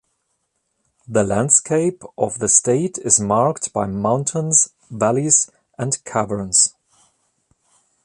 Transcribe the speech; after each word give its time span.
The 1.07 1.23
landscape 1.23 2.01
of 2.17 2.39
the 2.39 2.49
State 2.49 2.97
is 2.97 3.19
marked 3.19 3.71
by 3.71 3.85
mountains, 3.85 4.73
valleys 4.89 5.51
and 5.77 6.03
caverns. 6.05 6.73